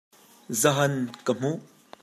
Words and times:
Zahan 0.61 0.95
ka 1.25 1.33
hmuh. 1.39 1.59